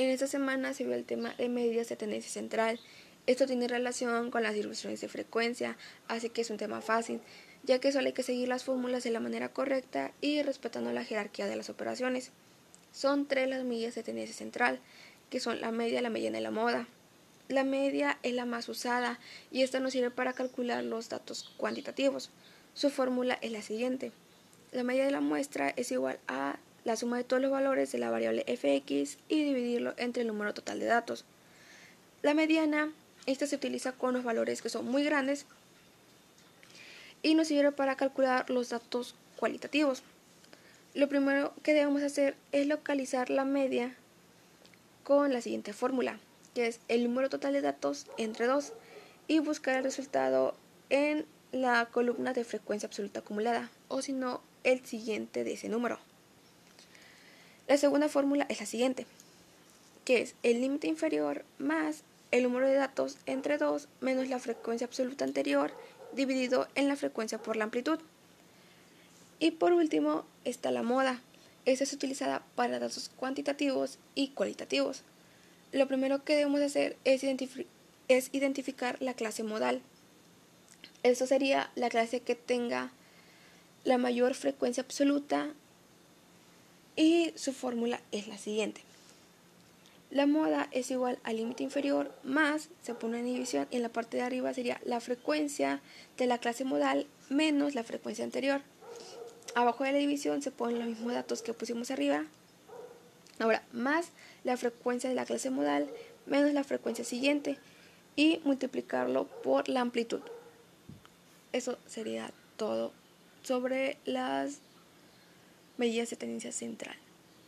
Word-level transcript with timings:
En 0.00 0.08
esta 0.08 0.26
semana 0.26 0.72
se 0.72 0.84
vio 0.84 0.94
el 0.94 1.04
tema 1.04 1.34
de 1.34 1.50
medidas 1.50 1.90
de 1.90 1.96
tendencia 1.96 2.32
central. 2.32 2.80
Esto 3.26 3.44
tiene 3.44 3.68
relación 3.68 4.30
con 4.30 4.42
las 4.42 4.54
distribuciones 4.54 5.02
de 5.02 5.08
frecuencia, 5.08 5.76
así 6.08 6.30
que 6.30 6.40
es 6.40 6.48
un 6.48 6.56
tema 6.56 6.80
fácil, 6.80 7.20
ya 7.64 7.80
que 7.80 7.92
solo 7.92 8.06
hay 8.06 8.14
que 8.14 8.22
seguir 8.22 8.48
las 8.48 8.64
fórmulas 8.64 9.04
de 9.04 9.10
la 9.10 9.20
manera 9.20 9.50
correcta 9.50 10.12
y 10.22 10.40
respetando 10.40 10.90
la 10.94 11.04
jerarquía 11.04 11.48
de 11.48 11.56
las 11.56 11.68
operaciones. 11.68 12.32
Son 12.92 13.28
tres 13.28 13.46
las 13.50 13.62
medidas 13.62 13.94
de 13.94 14.02
tendencia 14.02 14.34
central, 14.34 14.80
que 15.28 15.38
son 15.38 15.60
la 15.60 15.70
media, 15.70 16.00
la 16.00 16.08
mediana 16.08 16.38
y 16.38 16.44
la 16.44 16.50
moda. 16.50 16.88
La 17.48 17.64
media 17.64 18.18
es 18.22 18.32
la 18.32 18.46
más 18.46 18.70
usada 18.70 19.20
y 19.50 19.64
esta 19.64 19.80
nos 19.80 19.92
sirve 19.92 20.10
para 20.10 20.32
calcular 20.32 20.82
los 20.82 21.10
datos 21.10 21.52
cuantitativos. 21.58 22.30
Su 22.72 22.88
fórmula 22.88 23.38
es 23.42 23.52
la 23.52 23.60
siguiente. 23.60 24.12
La 24.72 24.82
media 24.82 25.04
de 25.04 25.10
la 25.10 25.20
muestra 25.20 25.74
es 25.76 25.92
igual 25.92 26.18
a 26.26 26.58
la 26.84 26.96
suma 26.96 27.16
de 27.16 27.24
todos 27.24 27.42
los 27.42 27.50
valores 27.50 27.92
de 27.92 27.98
la 27.98 28.10
variable 28.10 28.44
fx 28.46 29.18
y 29.28 29.44
dividirlo 29.44 29.94
entre 29.96 30.22
el 30.22 30.28
número 30.28 30.54
total 30.54 30.80
de 30.80 30.86
datos. 30.86 31.24
La 32.22 32.34
mediana, 32.34 32.92
esta 33.26 33.46
se 33.46 33.56
utiliza 33.56 33.92
con 33.92 34.14
los 34.14 34.24
valores 34.24 34.62
que 34.62 34.68
son 34.68 34.86
muy 34.86 35.04
grandes 35.04 35.46
y 37.22 37.34
nos 37.34 37.48
sirve 37.48 37.72
para 37.72 37.96
calcular 37.96 38.48
los 38.50 38.70
datos 38.70 39.14
cualitativos. 39.36 40.02
Lo 40.94 41.08
primero 41.08 41.52
que 41.62 41.74
debemos 41.74 42.02
hacer 42.02 42.36
es 42.52 42.66
localizar 42.66 43.30
la 43.30 43.44
media 43.44 43.94
con 45.04 45.32
la 45.32 45.40
siguiente 45.40 45.72
fórmula, 45.72 46.18
que 46.54 46.66
es 46.66 46.80
el 46.88 47.04
número 47.04 47.28
total 47.28 47.52
de 47.52 47.60
datos 47.60 48.06
entre 48.16 48.46
2 48.46 48.72
y 49.28 49.38
buscar 49.38 49.76
el 49.76 49.84
resultado 49.84 50.54
en 50.88 51.26
la 51.52 51.86
columna 51.86 52.32
de 52.32 52.44
frecuencia 52.44 52.86
absoluta 52.86 53.20
acumulada 53.20 53.70
o 53.88 54.02
si 54.02 54.12
no 54.12 54.40
el 54.64 54.84
siguiente 54.84 55.44
de 55.44 55.54
ese 55.54 55.68
número. 55.68 55.98
La 57.70 57.76
segunda 57.76 58.08
fórmula 58.08 58.46
es 58.48 58.58
la 58.58 58.66
siguiente, 58.66 59.06
que 60.04 60.22
es 60.22 60.34
el 60.42 60.60
límite 60.60 60.88
inferior 60.88 61.44
más 61.58 62.02
el 62.32 62.42
número 62.42 62.66
de 62.66 62.74
datos 62.74 63.16
entre 63.26 63.58
2 63.58 63.86
menos 64.00 64.28
la 64.28 64.40
frecuencia 64.40 64.88
absoluta 64.88 65.24
anterior 65.24 65.72
dividido 66.12 66.66
en 66.74 66.88
la 66.88 66.96
frecuencia 66.96 67.38
por 67.38 67.54
la 67.54 67.62
amplitud. 67.62 68.00
Y 69.38 69.52
por 69.52 69.72
último 69.72 70.24
está 70.44 70.72
la 70.72 70.82
moda. 70.82 71.22
Esta 71.64 71.84
es 71.84 71.92
utilizada 71.92 72.42
para 72.56 72.80
datos 72.80 73.08
cuantitativos 73.14 74.00
y 74.16 74.30
cualitativos. 74.30 75.04
Lo 75.70 75.86
primero 75.86 76.24
que 76.24 76.34
debemos 76.34 76.62
hacer 76.62 76.96
es, 77.04 77.22
es 78.08 78.30
identificar 78.32 78.96
la 79.00 79.14
clase 79.14 79.44
modal. 79.44 79.80
Esto 81.04 81.24
sería 81.24 81.70
la 81.76 81.88
clase 81.88 82.18
que 82.18 82.34
tenga 82.34 82.90
la 83.84 83.96
mayor 83.96 84.34
frecuencia 84.34 84.82
absoluta 84.82 85.54
y 87.00 87.32
su 87.34 87.54
fórmula 87.54 87.98
es 88.12 88.28
la 88.28 88.36
siguiente. 88.36 88.82
La 90.10 90.26
moda 90.26 90.68
es 90.70 90.90
igual 90.90 91.18
al 91.22 91.36
límite 91.36 91.62
inferior 91.62 92.12
más, 92.24 92.68
se 92.82 92.92
pone 92.92 93.20
en 93.20 93.24
división 93.24 93.66
y 93.70 93.76
en 93.76 93.82
la 93.82 93.88
parte 93.88 94.18
de 94.18 94.22
arriba 94.22 94.52
sería 94.52 94.78
la 94.84 95.00
frecuencia 95.00 95.80
de 96.18 96.26
la 96.26 96.36
clase 96.36 96.64
modal 96.64 97.06
menos 97.30 97.74
la 97.74 97.84
frecuencia 97.84 98.22
anterior. 98.22 98.60
Abajo 99.54 99.84
de 99.84 99.92
la 99.92 99.98
división 99.98 100.42
se 100.42 100.50
ponen 100.50 100.78
los 100.78 100.88
mismos 100.88 101.14
datos 101.14 101.40
que 101.40 101.54
pusimos 101.54 101.90
arriba. 101.90 102.26
Ahora, 103.38 103.62
más 103.72 104.08
la 104.44 104.58
frecuencia 104.58 105.08
de 105.08 105.16
la 105.16 105.24
clase 105.24 105.48
modal 105.48 105.88
menos 106.26 106.52
la 106.52 106.64
frecuencia 106.64 107.04
siguiente 107.04 107.56
y 108.14 108.40
multiplicarlo 108.44 109.24
por 109.42 109.70
la 109.70 109.80
amplitud. 109.80 110.20
Eso 111.52 111.78
sería 111.86 112.30
todo 112.58 112.92
sobre 113.42 113.96
las 114.04 114.58
medidas 115.80 116.10
de 116.10 116.16
tendencia 116.16 116.52
central. 116.52 116.94